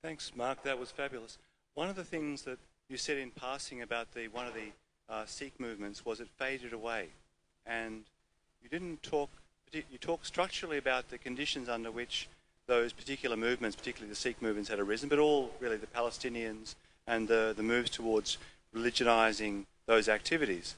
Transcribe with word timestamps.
Thanks, 0.00 0.30
Mark. 0.36 0.62
That 0.62 0.78
was 0.78 0.92
fabulous. 0.92 1.38
One 1.74 1.88
of 1.88 1.96
the 1.96 2.04
things 2.04 2.42
that 2.42 2.58
you 2.88 2.96
said 2.96 3.18
in 3.18 3.32
passing 3.32 3.82
about 3.82 4.14
the 4.14 4.28
one 4.28 4.46
of 4.46 4.54
the 4.54 4.70
uh, 5.12 5.26
Sikh 5.26 5.58
movements 5.58 6.04
was 6.04 6.20
it 6.20 6.28
faded 6.36 6.72
away, 6.72 7.08
and 7.66 8.04
you 8.62 8.68
didn't 8.68 9.02
talk. 9.02 9.28
You 9.72 9.98
talked 10.00 10.26
structurally 10.26 10.78
about 10.78 11.10
the 11.10 11.18
conditions 11.18 11.68
under 11.68 11.90
which 11.90 12.28
those 12.68 12.92
particular 12.92 13.36
movements, 13.36 13.74
particularly 13.74 14.08
the 14.08 14.16
Sikh 14.16 14.40
movements, 14.40 14.70
had 14.70 14.78
arisen, 14.78 15.08
but 15.08 15.18
all 15.18 15.50
really 15.58 15.76
the 15.76 15.86
Palestinians 15.88 16.76
and 17.06 17.26
the, 17.26 17.52
the 17.56 17.62
moves 17.62 17.90
towards 17.90 18.38
religionising 18.74 19.64
those 19.86 20.08
activities. 20.08 20.76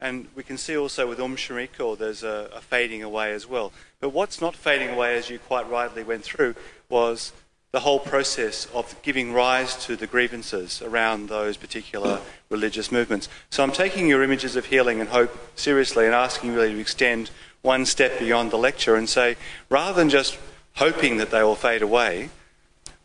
And 0.00 0.28
we 0.34 0.42
can 0.42 0.56
see 0.56 0.76
also 0.76 1.06
with 1.08 1.20
Umm 1.20 1.36
Shariko 1.36 1.96
there's 1.96 2.24
a, 2.24 2.48
a, 2.54 2.60
fading 2.60 3.02
away 3.02 3.32
as 3.32 3.46
well. 3.46 3.72
But 4.00 4.10
what's 4.10 4.40
not 4.40 4.56
fading 4.56 4.90
away, 4.90 5.16
as 5.16 5.30
you 5.30 5.38
quite 5.38 5.68
rightly 5.68 6.02
went 6.02 6.24
through, 6.24 6.54
was 6.88 7.32
the 7.72 7.80
whole 7.80 7.98
process 7.98 8.66
of 8.74 8.94
giving 9.00 9.32
rise 9.32 9.74
to 9.86 9.96
the 9.96 10.06
grievances 10.06 10.82
around 10.82 11.30
those 11.30 11.56
particular 11.56 12.20
religious 12.50 12.92
movements. 12.92 13.30
So 13.48 13.62
I'm 13.62 13.72
taking 13.72 14.06
your 14.06 14.22
images 14.22 14.56
of 14.56 14.66
healing 14.66 15.00
and 15.00 15.08
hope 15.08 15.34
seriously 15.56 16.04
and 16.04 16.14
asking 16.14 16.50
you 16.50 16.56
really 16.56 16.74
to 16.74 16.78
extend 16.78 17.30
one 17.62 17.86
step 17.86 18.18
beyond 18.18 18.50
the 18.50 18.58
lecture 18.58 18.94
and 18.94 19.08
say, 19.08 19.36
rather 19.70 19.94
than 19.94 20.10
just 20.10 20.38
hoping 20.74 21.16
that 21.16 21.30
they 21.30 21.42
will 21.42 21.54
fade 21.54 21.80
away, 21.80 22.28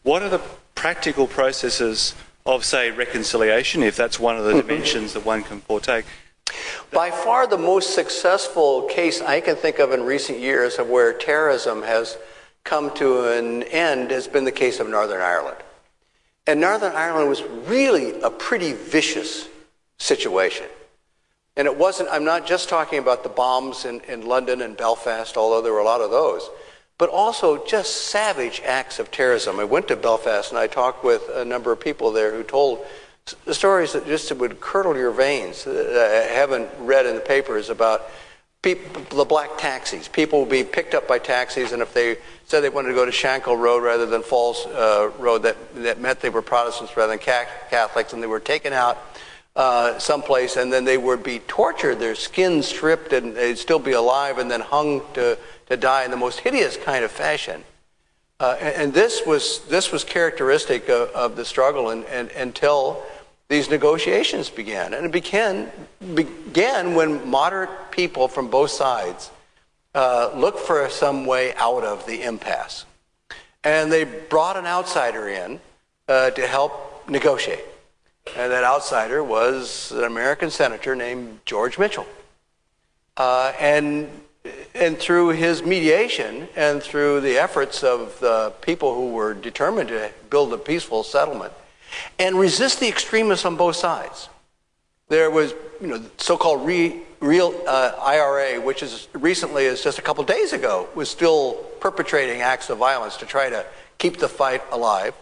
what 0.04 0.22
are 0.22 0.28
the 0.28 0.42
practical 0.76 1.28
processes 1.28 2.14
of, 2.46 2.66
say, 2.66 2.92
reconciliation, 2.92 3.84
if 3.84 3.96
that's 3.96 4.20
one 4.20 4.36
of 4.36 4.44
the 4.44 4.54
dimensions 4.62 5.14
that 5.14 5.26
one 5.26 5.44
can 5.44 5.62
partake? 5.62 6.06
By 6.92 7.10
far 7.10 7.48
the 7.48 7.58
most 7.58 7.96
successful 7.96 8.82
case 8.84 9.22
I 9.22 9.40
can 9.40 9.56
think 9.56 9.80
of 9.80 9.94
in 9.94 10.04
recent 10.04 10.40
years 10.40 10.78
of 10.78 10.90
where 10.90 11.14
terrorism 11.14 11.84
has 11.84 12.18
come 12.68 12.94
to 12.96 13.32
an 13.32 13.64
end 13.64 14.12
has 14.12 14.28
been 14.28 14.44
the 14.44 14.52
case 14.52 14.80
of 14.80 14.90
Northern 14.90 15.22
Ireland. 15.22 15.58
And 16.46 16.60
Northern 16.60 16.94
Ireland 16.94 17.30
was 17.30 17.42
really 17.44 18.20
a 18.22 18.30
pretty 18.30 18.74
vicious 18.74 19.48
situation. 19.98 20.68
And 21.56 21.66
it 21.66 21.76
wasn't, 21.76 22.10
I'm 22.12 22.26
not 22.26 22.46
just 22.46 22.70
talking 22.70 23.00
about 23.00 23.24
the 23.24 23.30
bombs 23.30 23.86
in, 23.86 24.02
in 24.02 24.28
London 24.28 24.62
and 24.62 24.78
Belfast, 24.78 25.38
although 25.38 25.62
there 25.62 25.74
were 25.74 25.80
a 25.80 25.86
lot 25.86 26.02
of 26.02 26.12
those, 26.12 26.48
but 26.98 27.10
also 27.10 27.66
just 27.66 28.08
savage 28.08 28.62
acts 28.66 29.00
of 29.00 29.12
terrorism. 29.12 29.60
I 29.60 29.64
went 29.64 29.88
to 29.88 29.96
Belfast 29.96 30.52
and 30.52 30.60
I 30.60 30.68
talked 30.68 31.04
with 31.04 31.24
a 31.34 31.46
number 31.46 31.72
of 31.72 31.80
people 31.80 32.12
there 32.12 32.36
who 32.36 32.44
told 32.44 32.86
stories 33.52 33.94
that 33.94 34.06
just 34.06 34.32
would 34.32 34.60
curdle 34.60 34.96
your 34.96 35.12
veins 35.12 35.64
that 35.64 35.88
uh, 35.96 36.30
I 36.30 36.34
haven't 36.34 36.70
read 36.80 37.06
in 37.06 37.16
the 37.16 37.22
papers 37.22 37.70
about 37.70 38.10
people, 38.62 39.02
the 39.18 39.26
black 39.26 39.58
taxis. 39.58 40.08
People 40.08 40.42
would 40.42 40.50
be 40.50 40.64
picked 40.64 40.94
up 40.94 41.08
by 41.08 41.20
taxis, 41.20 41.72
and 41.72 41.82
if 41.82 41.94
they 41.94 42.18
said 42.46 42.62
they 42.62 42.70
wanted 42.70 42.90
to 42.90 42.94
go 42.94 43.06
to 43.06 43.12
Shankill 43.12 43.58
Road 43.58 43.84
rather 43.84 44.06
than 44.06 44.24
Falls 44.24 44.66
uh, 44.68 45.12
Road, 45.20 45.44
that, 45.44 45.58
that 45.76 46.00
meant 46.00 46.20
they 46.20 46.30
were 46.30 46.42
Protestants 46.42 46.96
rather 46.98 47.16
than 47.16 47.20
Catholics, 47.20 48.14
and 48.14 48.22
they 48.22 48.28
were 48.28 48.40
taken 48.40 48.74
out 48.74 48.98
uh, 49.56 49.98
someplace, 49.98 50.56
and 50.56 50.72
then 50.72 50.86
they 50.86 50.98
would 50.98 51.24
be 51.24 51.40
tortured, 51.40 51.96
their 51.96 52.16
skin 52.16 52.62
stripped, 52.62 53.12
and 53.12 53.36
they'd 53.36 53.58
still 53.58 53.80
be 53.80 53.94
alive, 53.94 54.38
and 54.38 54.52
then 54.52 54.62
hung 54.62 55.02
to, 55.14 55.38
to 55.68 55.78
die 55.78 56.06
in 56.06 56.12
the 56.12 56.18
most 56.18 56.42
hideous 56.42 56.78
kind 56.78 57.04
of 57.04 57.12
fashion. 57.12 57.64
Uh, 58.40 58.56
and, 58.60 58.76
and, 58.76 58.94
this 58.94 59.26
was 59.26 59.66
this 59.66 59.92
was 59.92 60.04
characteristic 60.04 60.90
of, 60.90 61.10
of 61.10 61.36
the 61.36 61.44
struggle, 61.44 61.90
and, 61.90 62.06
and, 62.06 62.30
until 62.32 63.04
these 63.50 63.70
negotiations 63.70 64.50
began. 64.50 64.94
And 64.94 65.06
it 65.06 65.12
began, 65.12 65.72
began 66.14 66.96
when 66.96 67.30
moderate 67.30 67.92
people 67.92 68.28
from 68.28 68.50
both 68.50 68.72
sides 68.72 69.32
uh, 69.96 70.32
looked 70.36 70.60
for 70.60 70.90
some 70.90 71.26
way 71.26 71.54
out 71.56 71.84
of 71.84 72.06
the 72.06 72.24
impasse. 72.24 72.86
And 73.64 73.92
they 73.92 74.04
brought 74.04 74.58
an 74.58 74.66
outsider 74.66 75.28
in 75.28 75.60
uh, 76.08 76.32
to 76.32 76.48
help 76.48 77.10
negotiate. 77.10 77.66
And 78.36 78.52
that 78.52 78.64
outsider 78.64 79.24
was 79.24 79.92
an 79.92 80.04
American 80.04 80.50
senator 80.50 80.96
named 80.96 81.40
George 81.46 81.80
Mitchell. 81.80 82.06
Uh, 83.16 83.54
and, 83.60 84.10
and 84.76 84.98
through 84.98 85.30
his 85.30 85.64
mediation 85.64 86.48
and 86.56 86.84
through 86.84 87.22
the 87.22 87.38
efforts 87.38 87.84
of 87.84 88.20
the 88.20 88.54
people 88.62 88.94
who 88.94 89.12
were 89.12 89.34
determined 89.34 89.90
to 89.90 90.12
build 90.30 90.54
a 90.54 90.58
peaceful 90.58 91.04
settlement, 91.04 91.54
and 92.20 92.38
resist 92.38 92.80
the 92.80 92.88
extremists 92.88 93.46
on 93.46 93.56
both 93.56 93.76
sides. 93.76 94.30
There 95.10 95.32
was, 95.32 95.54
you 95.82 95.88
know, 95.88 96.04
so-called 96.18 96.66
re, 96.66 97.02
real 97.20 97.56
uh, 97.68 97.94
IRA, 98.02 98.60
which 98.60 98.84
is 98.84 99.08
recently, 99.14 99.66
as 99.68 99.84
just 99.84 100.00
a 100.00 100.02
couple 100.02 100.24
days 100.24 100.54
ago, 100.54 100.90
was 100.96 101.10
still 101.10 101.54
perpetrating 101.80 102.42
acts 102.42 102.70
of 102.70 102.78
violence 102.78 103.18
to 103.18 103.26
try 103.26 103.50
to 103.50 103.66
keep 103.98 104.18
the 104.18 104.28
fight 104.28 104.62
alive 104.72 105.14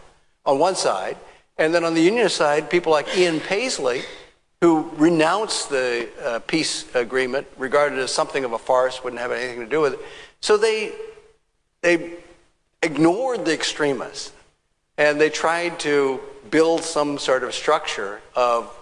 on 0.46 0.60
one 0.60 0.76
side. 0.76 1.18
And 1.58 1.74
then 1.74 1.84
on 1.86 1.94
the 1.94 2.02
union 2.02 2.30
side, 2.30 2.70
people 2.70 2.92
like 2.92 3.16
Ian 3.18 3.40
Paisley, 3.40 4.02
who 4.62 4.90
renounced 4.96 5.70
the 5.70 6.10
uh, 6.24 6.40
peace 6.40 6.86
agreement, 6.96 7.48
regarded 7.58 8.00
as 8.00 8.14
something 8.14 8.44
of 8.44 8.54
a 8.54 8.58
farce, 8.58 9.04
wouldn't 9.04 9.22
have 9.22 9.32
anything 9.32 9.60
to 9.60 9.70
do 9.70 9.82
with 9.82 9.94
it. 9.94 10.00
So 10.42 10.58
they, 10.58 10.94
they 11.82 12.14
ignored 12.82 13.46
the 13.46 13.54
extremists 13.54 14.32
and 14.98 15.20
they 15.20 15.30
tried 15.30 15.80
to 15.80 16.20
build 16.50 16.84
some 16.84 17.18
sort 17.18 17.44
of 17.44 17.54
structure 17.54 18.22
of, 18.36 18.74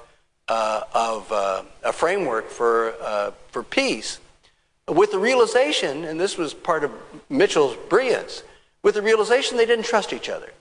uh, 0.48 0.82
of 0.94 1.32
uh, 1.32 1.64
a 1.84 1.94
framework 1.94 2.50
for, 2.50 2.94
uh, 3.02 3.32
for 3.52 3.64
peace 3.64 4.20
with 4.88 5.12
the 5.12 5.20
realization, 5.20 6.04
and 6.04 6.20
this 6.20 6.38
was 6.38 6.54
part 6.54 6.84
of 6.84 6.92
Mitchell's 7.30 7.76
brilliance, 7.90 8.44
with 8.82 8.96
the 8.96 9.02
realization 9.02 9.58
they 9.58 9.66
didn't 9.66 9.86
trust 9.86 10.12
each 10.12 10.30
other. 10.30 10.52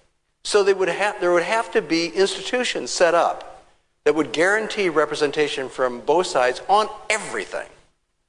So 0.45 0.63
they 0.63 0.75
would 0.75 0.89
ha- 0.89 1.17
there 1.21 1.33
would 1.33 1.43
have 1.43 1.73
to 1.73 1.83
be 1.83 2.07
institutions 2.07 2.91
set 2.91 3.15
up 3.15 3.65
that 4.05 4.15
would 4.15 4.33
guarantee 4.33 4.89
representation 4.89 5.69
from 5.69 6.01
both 6.01 6.27
sides 6.27 6.61
on 6.69 6.89
everything. 7.09 7.69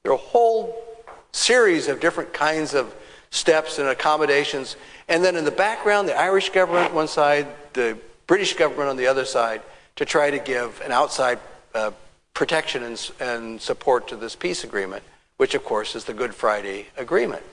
There 0.03 0.11
are 0.11 0.15
a 0.15 0.17
whole 0.17 0.83
series 1.31 1.87
of 1.87 1.99
different 1.99 2.33
kinds 2.33 2.73
of 2.73 2.93
steps 3.33 3.79
and 3.79 3.89
accommodations. 3.89 4.75
And 5.07 5.23
then 5.23 5.35
in 5.35 5.43
the 5.43 5.51
background, 5.51 6.07
the 6.07 6.17
Irish 6.17 6.51
government 6.51 6.93
one 6.93 7.07
side, 7.07 7.47
the 7.73 7.97
British 8.27 8.55
government 8.55 8.89
on 8.89 8.97
the 8.97 9.07
other 9.07 9.25
side 9.25 9.61
to 9.95 10.05
try 10.05 10.29
to 10.29 10.39
give 10.39 10.79
an 10.81 10.91
outside 10.91 11.39
uh, 11.73 11.91
protection 12.33 12.83
and, 12.83 13.11
and 13.19 13.59
support 13.59 14.07
to 14.07 14.15
this 14.15 14.35
peace 14.35 14.63
agreement, 14.63 15.03
which 15.37 15.55
of 15.55 15.63
course 15.63 15.95
is 15.95 16.05
the 16.05 16.13
Good 16.13 16.35
Friday 16.35 16.87
Agreement, 16.95 17.43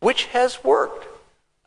which 0.00 0.26
has 0.26 0.62
worked. 0.62 1.06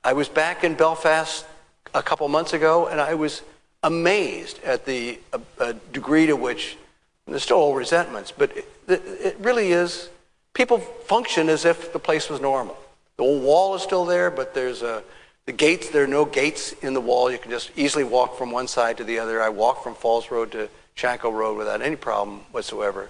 I 0.03 0.13
was 0.13 0.29
back 0.29 0.63
in 0.63 0.75
Belfast 0.75 1.45
a 1.93 2.03
couple 2.03 2.27
months 2.27 2.53
ago, 2.53 2.87
and 2.87 3.01
I 3.01 3.15
was 3.15 3.41
amazed 3.81 4.63
at 4.63 4.85
the 4.85 5.19
uh, 5.33 5.39
uh, 5.59 5.73
degree 5.91 6.27
to 6.27 6.35
which 6.35 6.77
there's 7.25 7.41
still 7.41 7.73
resentments, 7.73 8.31
but 8.31 8.55
it, 8.55 8.65
it, 8.87 9.35
really 9.39 9.71
is. 9.71 10.09
People 10.53 10.77
function 10.77 11.49
as 11.49 11.65
if 11.65 11.91
the 11.91 11.99
place 11.99 12.29
was 12.29 12.39
normal. 12.39 12.77
The 13.17 13.23
old 13.23 13.43
wall 13.43 13.75
is 13.75 13.81
still 13.81 14.05
there, 14.05 14.29
but 14.29 14.53
there's 14.53 14.81
a 14.81 15.03
the 15.45 15.51
gates, 15.51 15.91
there 15.91 16.03
are 16.03 16.07
no 16.07 16.25
gates 16.25 16.73
in 16.81 16.95
the 16.95 17.01
wall. 17.01 17.31
You 17.31 17.37
can 17.37 17.51
just 17.51 17.71
easily 17.75 18.03
walk 18.03 18.35
from 18.35 18.49
one 18.49 18.67
side 18.67 18.97
to 18.97 19.03
the 19.03 19.19
other. 19.19 19.41
I 19.41 19.49
walk 19.49 19.83
from 19.83 19.93
Falls 19.93 20.31
Road 20.31 20.51
to 20.53 20.69
Shankill 20.97 21.33
Road 21.33 21.55
without 21.55 21.83
any 21.83 21.95
problem 21.95 22.39
whatsoever. 22.51 23.09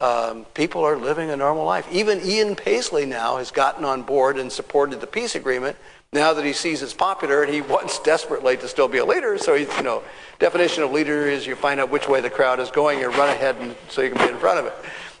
Um, 0.00 0.44
people 0.54 0.84
are 0.84 0.96
living 0.96 1.30
a 1.30 1.36
normal 1.36 1.64
life. 1.64 1.88
Even 1.90 2.20
Ian 2.24 2.54
Paisley 2.54 3.06
now 3.06 3.38
has 3.38 3.50
gotten 3.50 3.84
on 3.84 4.02
board 4.02 4.38
and 4.38 4.52
supported 4.52 5.00
the 5.00 5.06
peace 5.08 5.34
agreement 5.34 5.76
now 6.12 6.32
that 6.32 6.44
he 6.44 6.52
sees 6.52 6.80
it's 6.80 6.94
popular 6.94 7.42
and 7.42 7.52
he 7.52 7.60
wants 7.72 7.98
desperately 8.00 8.56
to 8.56 8.68
still 8.68 8.86
be 8.86 8.98
a 8.98 9.04
leader. 9.04 9.36
So, 9.36 9.56
he's, 9.56 9.74
you 9.76 9.82
know, 9.82 10.04
definition 10.38 10.84
of 10.84 10.92
leader 10.92 11.26
is 11.26 11.44
you 11.44 11.56
find 11.56 11.80
out 11.80 11.90
which 11.90 12.08
way 12.08 12.20
the 12.20 12.30
crowd 12.30 12.60
is 12.60 12.70
going, 12.70 13.00
you 13.00 13.08
run 13.08 13.30
ahead 13.30 13.56
and, 13.56 13.74
so 13.88 14.00
you 14.00 14.10
can 14.10 14.24
be 14.24 14.32
in 14.32 14.38
front 14.38 14.60
of 14.60 14.66
it. 14.66 14.74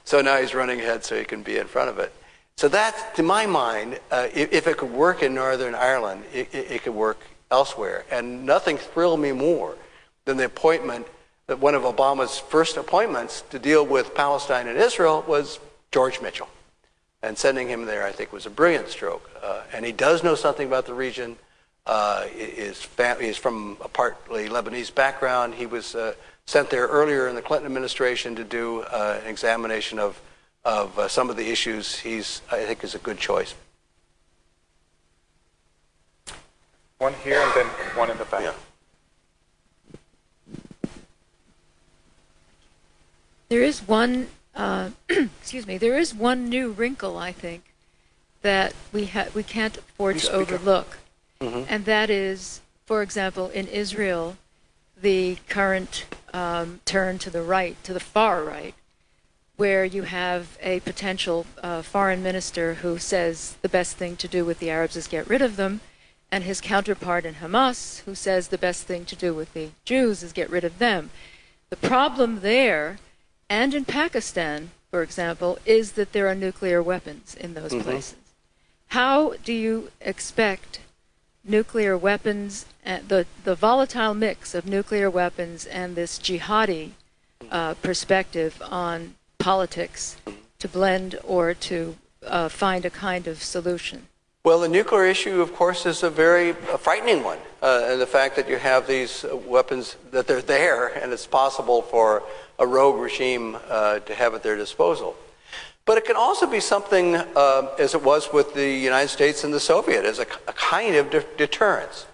So 0.04 0.20
now 0.20 0.40
he's 0.40 0.54
running 0.54 0.80
ahead 0.80 1.04
so 1.04 1.18
he 1.18 1.24
can 1.24 1.42
be 1.42 1.56
in 1.56 1.66
front 1.66 1.90
of 1.90 1.98
it. 1.98 2.12
So 2.56 2.68
that, 2.68 3.16
to 3.16 3.22
my 3.22 3.46
mind, 3.46 3.98
uh, 4.10 4.28
if, 4.32 4.52
if, 4.52 4.66
it 4.68 4.78
could 4.78 4.92
work 4.92 5.22
in 5.22 5.34
Northern 5.34 5.74
Ireland, 5.74 6.22
it, 6.32 6.54
it, 6.54 6.70
it, 6.70 6.82
could 6.82 6.94
work 6.94 7.20
elsewhere. 7.50 8.04
And 8.10 8.46
nothing 8.46 8.76
thrilled 8.76 9.20
me 9.20 9.32
more 9.32 9.76
than 10.24 10.36
the 10.36 10.44
appointment 10.44 11.06
that 11.46 11.58
one 11.58 11.74
of 11.74 11.82
Obama's 11.82 12.38
first 12.38 12.76
appointments 12.76 13.42
to 13.50 13.58
deal 13.58 13.84
with 13.84 14.14
Palestine 14.14 14.68
and 14.68 14.78
Israel 14.78 15.24
was 15.26 15.58
George 15.90 16.22
Mitchell. 16.22 16.48
And 17.22 17.36
sending 17.36 17.68
him 17.68 17.86
there, 17.86 18.06
I 18.06 18.12
think, 18.12 18.32
was 18.32 18.46
a 18.46 18.50
brilliant 18.50 18.88
stroke. 18.88 19.28
Uh, 19.42 19.62
and 19.72 19.84
he 19.84 19.92
does 19.92 20.22
know 20.22 20.36
something 20.36 20.66
about 20.66 20.86
the 20.86 20.94
region. 20.94 21.36
Uh, 21.86 22.28
his 22.28 22.80
family 22.80 23.26
is 23.26 23.36
from 23.36 23.78
a 23.80 23.88
partly 23.88 24.48
Lebanese 24.48 24.94
background. 24.94 25.54
He 25.54 25.66
was 25.66 25.94
uh, 25.94 26.14
sent 26.46 26.70
there 26.70 26.86
earlier 26.86 27.26
in 27.26 27.34
the 27.34 27.42
Clinton 27.42 27.66
administration 27.66 28.36
to 28.36 28.44
do 28.44 28.82
uh, 28.82 29.20
an 29.22 29.28
examination 29.28 29.98
of 29.98 30.20
of 30.64 30.98
uh, 30.98 31.08
some 31.08 31.30
of 31.30 31.36
the 31.36 31.50
issues, 31.50 31.98
he's, 31.98 32.42
I 32.50 32.64
think, 32.64 32.84
is 32.84 32.94
a 32.94 32.98
good 32.98 33.18
choice. 33.18 33.54
One 36.98 37.14
here 37.24 37.40
and 37.40 37.52
then 37.54 37.66
one 37.96 38.10
in 38.10 38.18
the 38.18 38.24
back. 38.24 38.42
Yeah. 38.42 38.52
There 43.48 43.62
is 43.62 43.86
one, 43.86 44.28
uh, 44.54 44.90
excuse 45.08 45.66
me, 45.66 45.76
there 45.76 45.98
is 45.98 46.14
one 46.14 46.48
new 46.48 46.70
wrinkle, 46.70 47.18
I 47.18 47.32
think, 47.32 47.74
that 48.42 48.74
we, 48.92 49.06
ha- 49.06 49.28
we 49.34 49.42
can't 49.42 49.76
afford 49.76 50.18
to 50.18 50.32
overlook. 50.32 50.98
Mm-hmm. 51.40 51.64
And 51.68 51.84
that 51.84 52.08
is 52.10 52.62
for 52.84 53.02
example, 53.02 53.48
in 53.48 53.66
Israel, 53.68 54.36
the 55.00 55.38
current 55.48 56.04
um, 56.32 56.80
turn 56.84 57.18
to 57.18 57.30
the 57.30 57.42
right, 57.42 57.82
to 57.84 57.92
the 57.92 58.00
far 58.00 58.44
right, 58.44 58.74
where 59.56 59.84
you 59.84 60.02
have 60.02 60.58
a 60.60 60.80
potential 60.80 61.46
uh, 61.62 61.82
foreign 61.82 62.22
minister 62.22 62.74
who 62.74 62.98
says 62.98 63.56
the 63.62 63.68
best 63.68 63.96
thing 63.96 64.16
to 64.16 64.28
do 64.28 64.44
with 64.44 64.58
the 64.58 64.70
Arabs 64.70 64.96
is 64.96 65.06
get 65.06 65.28
rid 65.28 65.42
of 65.42 65.56
them, 65.56 65.80
and 66.30 66.44
his 66.44 66.60
counterpart 66.60 67.24
in 67.24 67.34
Hamas 67.34 68.00
who 68.00 68.14
says 68.14 68.48
the 68.48 68.58
best 68.58 68.84
thing 68.84 69.04
to 69.04 69.16
do 69.16 69.34
with 69.34 69.52
the 69.54 69.70
Jews 69.84 70.22
is 70.22 70.32
get 70.32 70.50
rid 70.50 70.64
of 70.64 70.78
them. 70.78 71.10
The 71.70 71.76
problem 71.76 72.40
there, 72.40 72.98
and 73.48 73.74
in 73.74 73.84
Pakistan, 73.84 74.70
for 74.90 75.02
example, 75.02 75.58
is 75.64 75.92
that 75.92 76.12
there 76.12 76.28
are 76.28 76.34
nuclear 76.34 76.82
weapons 76.82 77.34
in 77.34 77.54
those 77.54 77.74
places. 77.74 78.16
How 78.88 79.34
do 79.44 79.52
you 79.52 79.90
expect 80.00 80.80
nuclear 81.44 81.96
weapons, 81.96 82.66
and 82.84 83.08
the, 83.08 83.26
the 83.44 83.54
volatile 83.54 84.14
mix 84.14 84.54
of 84.54 84.66
nuclear 84.66 85.10
weapons 85.10 85.66
and 85.66 85.94
this 85.94 86.18
jihadi 86.18 86.92
uh, 87.50 87.74
perspective 87.74 88.60
on 88.64 89.14
politics 89.44 90.16
to 90.58 90.66
blend 90.66 91.18
or 91.22 91.52
to 91.52 91.94
uh, 92.26 92.48
find 92.48 92.86
a 92.86 92.90
kind 92.90 93.26
of 93.26 93.42
solution? 93.42 94.06
Well, 94.42 94.58
the 94.58 94.68
nuclear 94.68 95.04
issue, 95.04 95.42
of 95.42 95.54
course, 95.54 95.84
is 95.84 96.02
a 96.02 96.08
very 96.08 96.54
frightening 96.86 97.22
one. 97.22 97.38
Uh, 97.62 97.88
and 97.90 98.00
the 98.00 98.06
fact 98.06 98.36
that 98.36 98.48
you 98.48 98.56
have 98.56 98.86
these 98.86 99.24
uh, 99.24 99.36
weapons, 99.36 99.96
that 100.12 100.26
they're 100.26 100.40
there, 100.40 100.86
and 100.98 101.12
it's 101.12 101.26
possible 101.26 101.82
for 101.82 102.22
a 102.58 102.66
rogue 102.66 102.98
regime 102.98 103.58
uh, 103.68 103.98
to 104.00 104.14
have 104.14 104.32
at 104.34 104.42
their 104.42 104.56
disposal. 104.56 105.14
But 105.84 105.98
it 105.98 106.06
can 106.06 106.16
also 106.16 106.46
be 106.46 106.60
something, 106.60 107.16
uh, 107.16 107.74
as 107.78 107.94
it 107.94 108.02
was 108.02 108.32
with 108.32 108.54
the 108.54 108.70
United 108.90 109.08
States 109.08 109.44
and 109.44 109.52
the 109.52 109.60
Soviet, 109.60 110.06
as 110.06 110.18
a, 110.18 110.26
a 110.48 110.54
kind 110.54 110.94
of 110.96 111.10
de- 111.10 111.26
deterrence. 111.36 112.06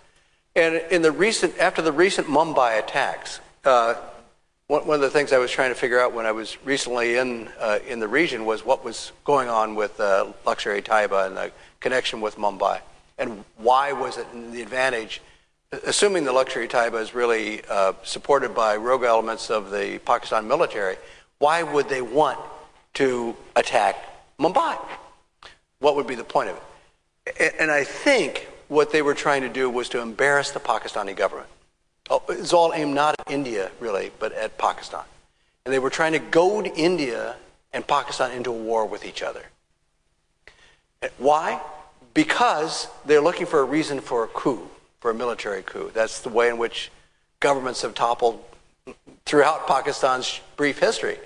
And 0.57 0.83
in 0.91 1.03
the 1.03 1.13
recent, 1.13 1.57
after 1.59 1.81
the 1.81 1.93
recent 1.93 2.27
Mumbai 2.27 2.81
attacks, 2.81 3.39
uh, 3.65 3.95
one, 4.71 4.89
of 4.89 5.01
the 5.01 5.11
things 5.11 5.33
I 5.33 5.39
was 5.39 5.51
trying 5.51 5.71
to 5.71 5.75
figure 5.75 5.99
out 5.99 6.13
when 6.13 6.27
I 6.27 6.33
was 6.33 6.57
recently 6.65 7.17
in 7.17 7.49
uh, 7.59 7.81
in 7.89 7.99
the 7.99 8.07
region 8.07 8.45
was 8.45 8.65
what 8.65 8.85
was 8.85 9.11
going 9.25 9.49
on 9.49 9.75
with 9.75 9.99
uh, 9.99 10.33
Lashkar-e-Taiba 10.47 11.27
and 11.27 11.37
the 11.37 11.51
connection 11.81 12.21
with 12.21 12.37
Mumbai, 12.37 12.81
and 13.19 13.45
why 13.57 13.93
was 13.93 14.17
it 14.17 14.27
the 14.53 14.63
advantage? 14.63 15.23
Assuming 15.87 16.25
the 16.25 16.33
Lashkar-e-Taiba 16.33 17.01
is 17.01 17.15
really 17.15 17.63
uh, 17.69 17.95
supported 18.05 18.55
by 18.55 18.77
rogue 18.77 19.03
elements 19.03 19.51
of 19.51 19.71
the 19.71 19.99
Pakistan 20.05 20.47
military, 20.47 20.97
why 21.39 21.65
would 21.65 21.89
they 21.89 22.03
want 22.03 22.39
to 22.95 23.35
attack 23.57 23.97
Mumbai? 24.39 24.79
What 25.81 25.97
would 25.97 26.07
be 26.07 26.15
the 26.15 26.25
point 26.25 26.51
of 26.51 26.61
it? 27.27 27.55
And 27.59 27.73
I 27.73 27.83
think 27.83 28.49
what 28.69 28.93
they 28.93 29.03
were 29.03 29.15
trying 29.15 29.43
to 29.43 29.49
do 29.49 29.69
was 29.69 29.89
to 29.91 30.01
embarrass 30.01 30.53
the 30.53 30.61
Pakistani 30.61 31.17
government. 31.17 31.49
Oh, 32.11 32.23
It's 32.29 32.53
all 32.53 32.75
aimed 32.75 32.95
not 32.95 33.15
at 33.21 33.31
India, 33.31 33.71
really, 33.79 34.11
but 34.19 34.33
at 34.33 34.59
Pakistan. 34.59 35.05
And 35.65 35.73
they 35.73 35.79
were 35.79 35.91
trying 35.91 36.13
to 36.13 36.19
goad 36.19 36.67
India 36.75 37.37
and 37.73 37.87
Pakistan 37.87 38.33
into 38.33 38.51
a 38.51 38.55
war 38.55 38.85
with 38.85 39.05
each 39.05 39.23
other. 39.23 39.47
Why? 41.19 41.61
Because 42.13 42.89
they're 43.07 43.21
looking 43.21 43.47
for 43.47 43.61
a 43.61 43.65
reason 43.65 44.01
for 44.01 44.25
a 44.25 44.27
coup, 44.27 44.69
for 44.99 45.13
a 45.13 45.15
military 45.15 45.63
coup. 45.63 45.93
That's 45.95 46.21
the 46.21 46.29
way 46.29 46.49
in 46.49 46.59
which 46.59 46.91
governments 47.39 47.83
have 47.83 47.95
toppled 47.95 48.45
throughout 49.25 49.69
Pakistan's 49.69 50.41
brief 50.57 50.81
history. 50.81 51.19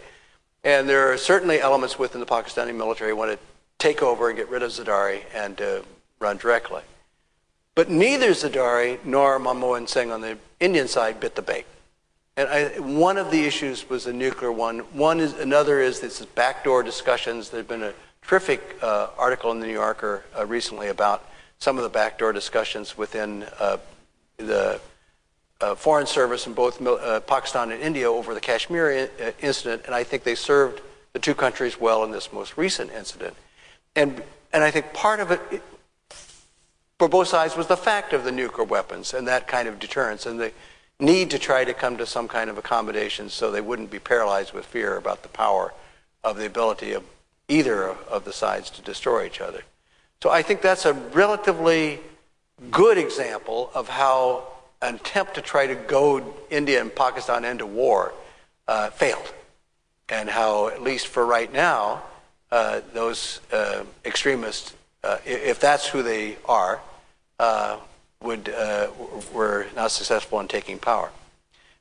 And 0.63 0.87
there 0.89 1.11
are 1.11 1.17
certainly 1.17 1.61
elements 1.61 1.99
within 1.99 2.21
the 2.21 2.27
Pakistani 2.27 2.75
military 2.75 3.11
who 3.11 3.17
want 3.17 3.33
to 3.33 3.39
take 3.79 4.03
over 4.03 4.29
and 4.29 4.37
get 4.37 4.51
rid 4.51 4.63
of 4.63 4.71
Zardari 4.71 5.23
and 5.35 5.61
uh, 5.61 5.81
run 6.21 6.37
directly. 6.37 6.83
But 7.75 7.91
neither 7.91 8.31
Zardari 8.31 9.05
nor 9.05 9.38
Manmohan 9.38 9.88
Singh 9.88 10.12
on 10.12 10.21
the 10.21 10.38
Indian 10.61 10.87
side 10.88 11.19
bit 11.21 11.35
the 11.35 11.43
bait. 11.43 11.67
And 12.37 12.49
I, 12.49 12.81
one 12.81 13.17
of 13.17 13.31
the 13.31 13.44
issues 13.44 13.88
was 13.88 14.05
the 14.05 14.12
nuclear 14.12 14.50
one. 14.53 14.81
One 14.93 15.21
is 15.21 15.35
another 15.35 15.81
is 15.81 16.00
this 16.00 16.25
backdoor 16.25 16.82
discussions. 16.82 17.50
There's 17.50 17.67
been 17.67 17.82
a 17.82 17.94
terrific 18.23 18.76
uh, 18.82 19.09
article 19.19 19.50
in 19.53 19.61
the 19.61 19.67
New 19.67 19.73
Yorker 19.73 20.25
uh, 20.37 20.47
recently 20.47 20.88
about 20.88 21.25
some 21.59 21.76
of 21.76 21.85
the 21.85 21.91
backdoor 21.91 22.32
discussions 22.32 22.99
within 22.99 23.44
uh, 23.61 23.76
the 24.37 24.81
uh, 25.61 25.75
foreign 25.76 26.06
service 26.06 26.47
in 26.47 26.53
both 26.53 26.85
uh, 26.85 27.21
Pakistan 27.21 27.71
and 27.71 27.81
India 27.81 28.11
over 28.11 28.35
the 28.35 28.41
Kashmir 28.41 28.91
i- 28.91 29.25
uh, 29.25 29.31
incident, 29.41 29.82
and 29.87 29.94
I 29.94 30.03
think 30.03 30.25
they 30.25 30.35
served 30.35 30.81
the 31.12 31.21
two 31.21 31.35
countries 31.35 31.81
well 31.81 32.03
in 32.05 32.11
this 32.11 32.32
most 32.32 32.56
recent 32.56 32.91
incident. 32.93 33.35
And 33.94 34.23
and 34.53 34.65
I 34.65 34.71
think 34.71 34.93
part 34.93 35.21
of 35.21 35.31
it 35.31 35.41
for 37.05 37.09
both 37.11 37.29
sides 37.29 37.55
was 37.55 37.67
the 37.67 37.77
fact 37.77 38.15
of 38.15 38.25
the 38.25 38.33
nuclear 38.33 38.65
weapons 38.65 39.12
and 39.12 39.29
that 39.29 39.47
kind 39.47 39.69
of 39.69 39.79
deterrence 39.79 40.25
and 40.25 40.41
the 40.41 40.51
need 40.99 41.31
to 41.31 41.39
try 41.39 41.62
to 41.62 41.75
come 41.75 41.99
to 41.99 42.06
some 42.06 42.27
kind 42.27 42.49
of 42.49 42.56
accommodation 42.56 43.29
so 43.29 43.51
they 43.51 43.61
wouldn't 43.61 43.91
be 43.91 43.99
paralyzed 43.99 44.55
with 44.55 44.65
fear 44.65 44.97
about 44.97 45.23
the 45.23 45.29
power 45.29 45.75
of 46.23 46.39
the 46.39 46.47
ability 46.47 46.93
of 46.93 47.05
either 47.47 47.89
of 47.89 48.25
the 48.25 48.33
sides 48.33 48.71
to 48.71 48.81
destroy 48.81 49.27
each 49.27 49.39
other. 49.39 49.65
So 50.23 50.31
I 50.31 50.41
think 50.41 50.62
that's 50.62 50.87
a 50.87 50.95
relatively 50.95 52.01
good 52.71 52.97
example 52.97 53.71
of 53.75 53.91
how 53.91 54.47
an 54.81 54.95
attempt 54.95 55.35
to 55.35 55.43
try 55.43 55.67
to 55.67 55.75
goad 55.75 56.25
India 56.49 56.81
and 56.81 56.95
Pakistan 56.95 57.45
into 57.45 57.67
war 57.67 58.15
uh, 58.67 58.89
failed, 58.89 59.35
and 60.09 60.31
how, 60.31 60.69
at 60.69 60.81
least 60.81 61.09
for 61.09 61.27
right 61.27 61.53
now, 61.53 62.03
uh, 62.50 62.81
those 62.95 63.43
uh, 63.53 63.85
extremists, 64.07 64.73
uh, 65.03 65.19
if 65.27 65.61
that's 65.61 65.87
who 65.87 66.03
they 66.03 66.39
are, 66.47 66.81
would 68.23 68.49
uh, 68.49 68.88
were 69.32 69.67
not 69.76 69.91
successful 69.91 70.41
in 70.41 70.49
taking 70.49 70.79
power. 70.79 71.11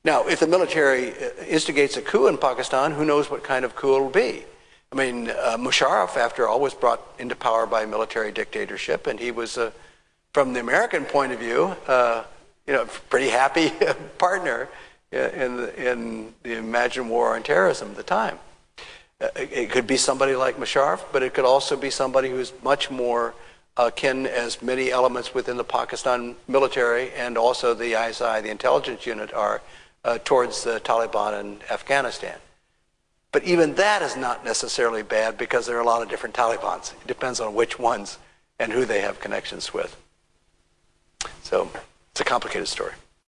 Now, 0.05 0.27
if 0.27 0.41
the 0.41 0.47
military 0.47 1.11
uh, 1.11 1.29
instigates 1.47 1.95
a 1.95 2.01
coup 2.01 2.27
in 2.27 2.37
Pakistan, 2.37 2.91
who 2.91 3.05
knows 3.05 3.31
what 3.31 3.43
kind 3.43 3.63
of 3.63 3.75
coup 3.75 3.95
it 3.95 4.01
will 4.01 4.09
be? 4.09 4.43
I 4.91 4.95
mean, 4.95 5.29
uh, 5.29 5.57
Musharraf, 5.57 6.17
after 6.17 6.47
all, 6.47 6.59
was 6.59 6.73
brought 6.73 7.01
into 7.17 7.35
power 7.35 7.65
by 7.65 7.85
military 7.85 8.31
dictatorship, 8.31 9.07
and 9.07 9.19
he 9.19 9.31
was, 9.31 9.57
uh, 9.57 9.71
from 10.33 10.53
the 10.53 10.59
American 10.59 11.05
point 11.05 11.31
of 11.31 11.39
view, 11.39 11.75
uh, 11.87 12.25
you 12.67 12.73
know, 12.73 12.85
pretty 13.09 13.29
happy 13.29 13.71
partner 14.17 14.67
uh, 15.13 15.17
in 15.17 15.57
the, 15.57 15.91
in 15.91 16.33
the 16.43 16.57
imagined 16.57 17.09
war 17.09 17.35
on 17.35 17.43
terrorism 17.43 17.91
at 17.91 17.95
the 17.95 18.03
time. 18.03 18.37
Uh, 19.21 19.29
it 19.35 19.71
could 19.71 19.87
be 19.87 19.97
somebody 19.97 20.35
like 20.35 20.57
Musharraf, 20.57 21.01
but 21.13 21.23
it 21.23 21.33
could 21.33 21.45
also 21.45 21.77
be 21.77 21.89
somebody 21.89 22.29
who's 22.29 22.51
much 22.61 22.91
more 22.91 23.33
akin 23.77 24.27
as 24.27 24.61
many 24.61 24.91
elements 24.91 25.33
within 25.33 25.57
the 25.57 25.63
Pakistan 25.63 26.35
military 26.47 27.11
and 27.13 27.37
also 27.37 27.73
the 27.73 27.93
ISI, 27.93 28.41
the 28.41 28.49
intelligence 28.49 29.05
unit, 29.05 29.33
are 29.33 29.61
uh, 30.05 30.17
towards 30.23 30.63
the 30.63 30.79
Taliban 30.81 31.39
in 31.39 31.59
Afghanistan. 31.71 32.37
But 33.31 33.43
even 33.45 33.73
that 33.75 34.01
is 34.03 34.15
not 34.15 34.45
necessarily 34.45 35.01
bad 35.01 35.37
because 35.37 35.65
there 35.65 35.75
are 35.77 35.81
a 35.81 35.85
lot 35.85 36.03
of 36.03 36.09
different 36.09 36.35
Talibans. 36.35 36.93
It 37.01 37.07
depends 37.07 37.39
on 37.39 37.55
which 37.55 37.79
ones 37.79 38.19
and 38.59 38.71
who 38.71 38.85
they 38.85 39.01
have 39.01 39.19
connections 39.19 39.73
with. 39.73 39.97
So 41.41 41.69
it's 42.11 42.21
a 42.21 42.25
complicated 42.25 42.67
story. 42.67 42.93